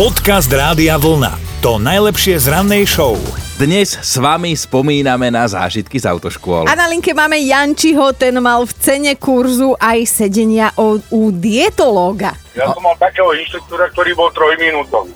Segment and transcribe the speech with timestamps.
[0.00, 1.60] Podcast Rádia Vlna.
[1.60, 3.20] To najlepšie z rannej show.
[3.60, 6.64] Dnes s vami spomíname na zážitky z autoškôl.
[6.64, 10.72] A na linke máme Jančiho, ten mal v cene kurzu aj sedenia
[11.12, 12.32] u dietológa.
[12.50, 15.14] Ja som mal takého inštruktúra, ktorý bol trojminútový.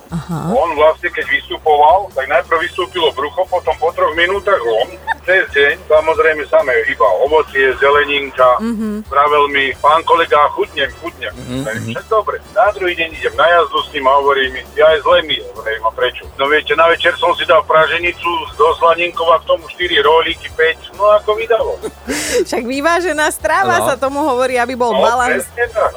[0.55, 4.89] On vlastne, keď vystupoval, tak najprv vystúpilo brucho, potom po troch minútach on.
[5.25, 9.09] Cez deň, samozrejme samé iba ovocie, zeleninka, mm-hmm.
[9.09, 11.33] vravel mi, pán kolega, chutnem, chutnem.
[11.33, 11.91] Mm-hmm.
[11.91, 12.37] Však dobre.
[12.53, 15.41] Na druhý deň idem na jazdu s ním a hovorí mi, ja aj zle mi,
[15.41, 16.23] hovorím, a prečo?
[16.37, 20.49] No viete, na večer som si dal praženicu do slaninkov a k tomu 4 rolíky,
[20.53, 21.73] 5, no ako vydalo.
[22.45, 23.87] Však vyvážená strava No.
[23.89, 25.49] sa tomu hovorí, aby bol No, balans.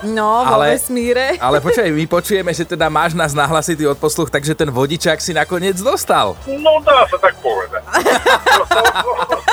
[0.07, 1.26] No, vo Ale- vesmíre.
[1.35, 5.75] Ale počkaj, my počujeme, že teda máš nás nahlasitý odposluch, takže ten vodičák si nakoniec
[5.83, 6.39] dostal.
[6.47, 7.83] No dá sa tak povedať.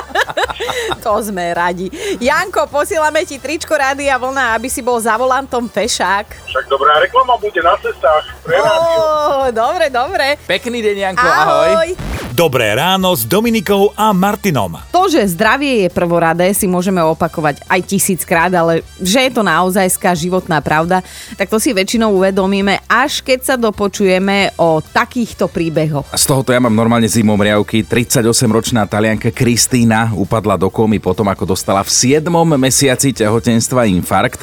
[1.04, 1.92] To sme radi.
[2.16, 6.26] Janko, posielame ti tričko Rádia Vlna, aby si bol za volantom fešák.
[6.48, 8.56] Však dobrá reklama bude na cestách pre.
[8.56, 10.40] Ó, dobre, dobre.
[10.48, 11.68] Pekný deň, Janko, ahoj.
[11.76, 12.13] Ahoj.
[12.34, 14.74] Dobré ráno s Dominikou a Martinom.
[14.90, 20.18] To, že zdravie je prvoradé, si môžeme opakovať aj tisíckrát, ale že je to naozajská
[20.18, 20.98] životná pravda,
[21.38, 26.10] tak to si väčšinou uvedomíme, až keď sa dopočujeme o takýchto príbehoch.
[26.10, 27.86] Z tohoto ja mám normálne zimom riavky.
[27.86, 32.26] 38-ročná talianka Kristína upadla do komy potom, ako dostala v 7.
[32.58, 34.42] mesiaci tehotenstva infarkt.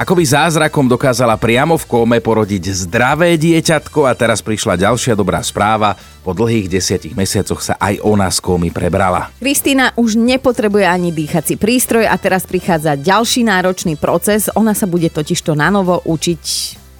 [0.00, 5.92] Akoby zázrakom dokázala priamo v kóme porodiť zdravé dieťatko a teraz prišla ďalšia dobrá správa.
[6.24, 9.34] Po dlhých desiatich mesiacoch sa aj ona z kómy prebrala.
[9.42, 14.48] Kristýna už nepotrebuje ani dýchací prístroj a teraz prichádza ďalší náročný proces.
[14.54, 16.44] Ona sa bude totižto na novo učiť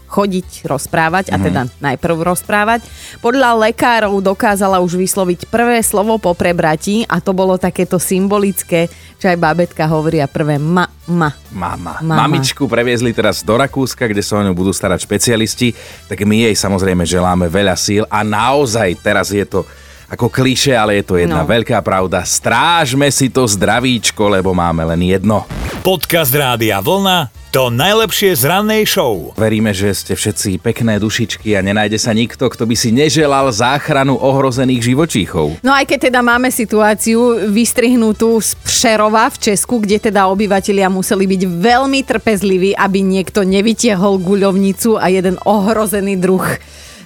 [0.06, 2.86] chodiť, rozprávať a teda najprv rozprávať.
[3.18, 8.86] Podľa lekárov dokázala už vysloviť prvé slovo po prebratí a to bolo takéto symbolické,
[9.18, 11.34] čo aj babetka hovoria prvé ma, ma.
[11.50, 12.00] Mama.
[12.00, 12.22] Mama.
[12.24, 15.74] Mamičku previezli teraz do Rakúska, kde sa o ňu budú starať špecialisti,
[16.06, 19.66] tak my jej samozrejme želáme veľa síl a naozaj teraz je to
[20.06, 21.48] ako kliše, ale je to jedna No.
[21.48, 22.22] veľká pravda.
[22.22, 25.42] Strážme si to zdravíčko, lebo máme len jedno.
[25.82, 27.30] Podcast Rádia Vlna.
[27.50, 29.32] To najlepšie z rannej show.
[29.32, 34.12] Veríme, že ste všetci pekné dušičky a nenájde sa nikto, kto by si neželal záchranu
[34.12, 35.64] ohrozených živočíchov.
[35.64, 41.24] No aj keď teda máme situáciu vystrihnutú z Přerova v Česku, kde teda obyvatelia museli
[41.24, 46.44] byť veľmi trpezliví, aby niekto nevytiahol guľovnicu a jeden ohrozený druh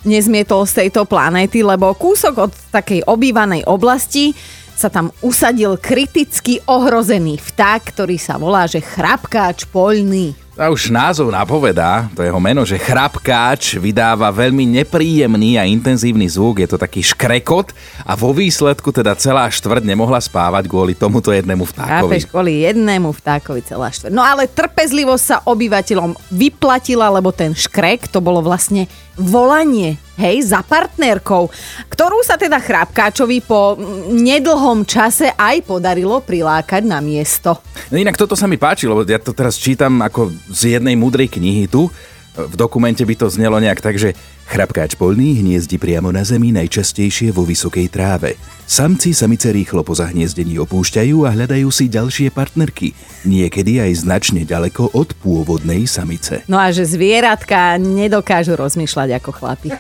[0.05, 4.33] nezmietol z tejto planéty, lebo kúsok od takej obývanej oblasti
[4.81, 10.33] sa tam usadil kriticky ohrozený vták, ktorý sa volá, že chrapkáč poľný.
[10.61, 16.61] A už názov napovedá, to jeho meno, že chrapkáč vydáva veľmi nepríjemný a intenzívny zvuk,
[16.61, 17.73] je to taký škrekot
[18.05, 22.21] a vo výsledku teda celá štvrť nemohla spávať kvôli tomuto jednému vtákovi.
[22.21, 24.13] Chápeš, kvôli jednému vtákovi celá štvrť.
[24.13, 28.85] No ale trpezlivosť sa obyvateľom vyplatila, lebo ten škrek to bolo vlastne
[29.21, 31.53] volanie, hej, za partnerkou,
[31.93, 37.61] ktorú sa teda Chrápkáčovi po mm, nedlhom čase aj podarilo prilákať na miesto.
[37.93, 41.31] No inak toto sa mi páči, lebo ja to teraz čítam ako z jednej múdrej
[41.31, 41.89] knihy tu.
[42.31, 44.15] V dokumente by to znelo nejak tak, že
[44.47, 48.39] chrapkáč polný hniezdi priamo na zemi najčastejšie vo vysokej tráve.
[48.71, 52.95] Samci samice rýchlo po zahniezdení opúšťajú a hľadajú si ďalšie partnerky.
[53.27, 56.47] Niekedy aj značne ďaleko od pôvodnej samice.
[56.47, 59.71] No a že zvieratka nedokážu rozmýšľať ako chlapi.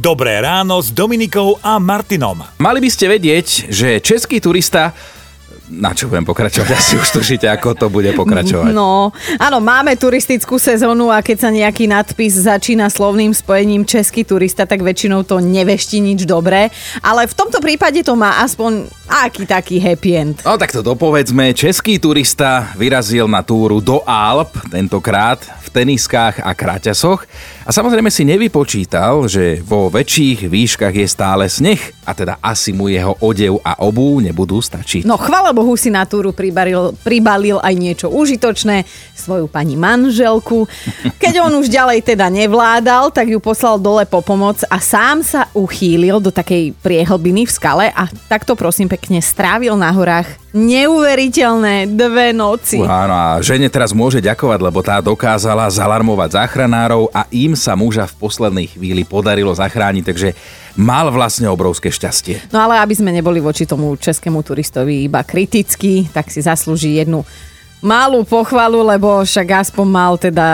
[0.00, 2.44] Dobré ráno s Dominikou a Martinom.
[2.60, 4.92] Mali by ste vedieť, že český turista
[5.70, 6.68] na čo budem pokračovať?
[6.80, 8.74] Asi už tušíte, ako to bude pokračovať.
[8.74, 14.66] No, áno, máme turistickú sezónu a keď sa nejaký nadpis začína slovným spojením český turista,
[14.66, 16.74] tak väčšinou to nevešti nič dobré.
[17.00, 20.36] Ale v tomto prípade to má aspoň aký taký happy end.
[20.42, 25.38] No tak to dopovedzme, český turista vyrazil na túru do Alp, tentokrát
[25.70, 27.24] teniskách a kraťasoch
[27.64, 32.90] a samozrejme si nevypočítal, že vo väčších výškach je stále sneh a teda asi mu
[32.90, 35.06] jeho odev a obú nebudú stačiť.
[35.06, 38.82] No chvala Bohu si na túru pribalil, pribalil aj niečo užitočné,
[39.14, 40.64] svoju pani manželku.
[41.20, 45.46] Keď on už ďalej teda nevládal, tak ju poslal dole po pomoc a sám sa
[45.52, 52.34] uchýlil do takej priehlbiny v skale a takto prosím pekne strávil na horách neuveriteľné dve
[52.34, 52.82] noci.
[52.82, 58.08] Áno, a žene teraz môže ďakovať, lebo tá dokázala zalarmovať záchranárov a im sa muža
[58.08, 60.28] v poslednej chvíli podarilo zachrániť, takže
[60.78, 62.54] mal vlastne obrovské šťastie.
[62.54, 67.26] No ale aby sme neboli voči tomu českému turistovi iba kritickí, tak si zaslúži jednu
[67.80, 70.46] malú pochvalu, lebo však aspoň mal teda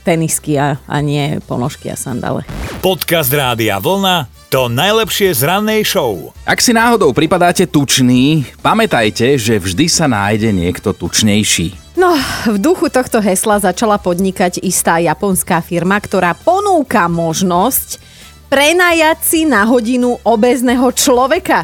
[0.00, 2.42] tenisky a, a nie ponožky a sandále.
[2.80, 6.30] Podcast Rádia Vlna to najlepšie z rannej show.
[6.46, 11.83] Ak si náhodou pripadáte tučný, pamätajte, že vždy sa nájde niekto tučnejší.
[11.94, 12.18] No,
[12.50, 18.02] v duchu tohto hesla začala podnikať istá japonská firma, ktorá ponúka možnosť
[18.50, 21.62] prenajať si na hodinu obezného človeka.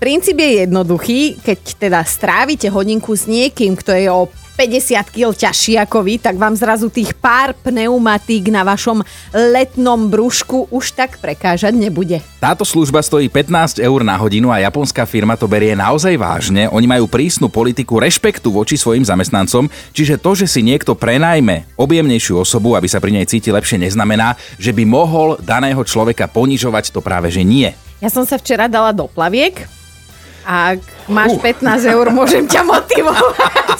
[0.00, 5.76] Princíp je jednoduchý, keď teda strávite hodinku s niekým, kto je o 50 kg ťažší
[5.84, 9.04] ako vy, tak vám zrazu tých pár pneumatík na vašom
[9.36, 12.24] letnom brúšku už tak prekážať nebude.
[12.40, 16.72] Táto služba stojí 15 eur na hodinu a japonská firma to berie naozaj vážne.
[16.72, 22.40] Oni majú prísnu politiku rešpektu voči svojim zamestnancom, čiže to, že si niekto prenajme objemnejšiu
[22.40, 27.04] osobu, aby sa pri nej cíti lepšie, neznamená, že by mohol daného človeka ponižovať, to
[27.04, 27.68] práve že nie.
[28.00, 29.75] Ja som sa včera dala do plaviek,
[30.46, 33.78] ak máš 15 eur, môžem ťa motivovať.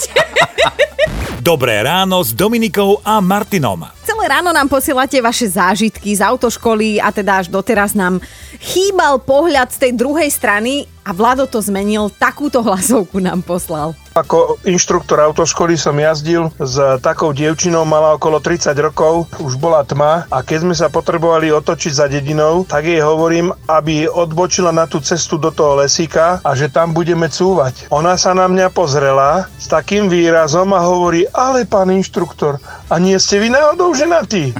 [1.47, 3.87] Dobré ráno s Dominikou a Martinom.
[4.27, 8.19] Ráno nám posielate vaše zážitky z autoškoly a teda až doteraz nám
[8.59, 13.95] chýbal pohľad z tej druhej strany a Vlado to zmenil, takúto hlasovku nám poslal.
[14.11, 20.27] Ako inštruktor autoškoly som jazdil s takou dievčinou, mala okolo 30 rokov, už bola tma
[20.27, 24.99] a keď sme sa potrebovali otočiť za dedinou, tak jej hovorím, aby odbočila na tú
[24.99, 27.87] cestu do toho lesíka a že tam budeme cúvať.
[27.87, 32.59] Ona sa na mňa pozrela s takým výrazom a hovorí, ale pán inštruktor,
[32.91, 34.43] a nie ste vy náhodou ženatí?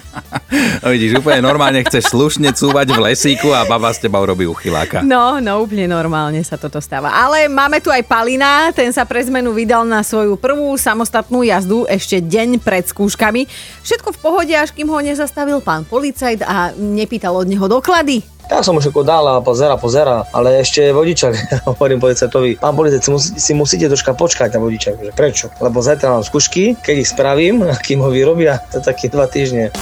[0.78, 5.04] No vidíš, úplne normálne chceš slušne cúvať v lesíku a baba z teba urobí uchyláka.
[5.04, 7.12] No, no úplne normálne sa toto stáva.
[7.12, 11.84] Ale máme tu aj Palina, ten sa pre zmenu vydal na svoju prvú samostatnú jazdu
[11.92, 13.44] ešte deň pred skúškami.
[13.84, 18.37] Všetko v pohode, až kým ho nezastavil pán policajt a nepýtal od neho doklady.
[18.48, 21.36] Tak som už ako dal a pozera, pozera, ale ešte vodičak,
[21.70, 25.52] hovorím policajtovi, pán policajt, si, musí, si musíte troška počkať na vodičak, že prečo?
[25.60, 29.76] Lebo zajtra mám skúšky, keď ich spravím, kým ho vyrobia, to také dva týždne.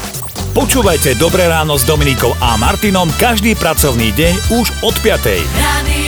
[0.55, 5.43] Počúvajte Dobré ráno s Dominikou a Martinom každý pracovný deň už od 5.
[5.59, 6.04] Radio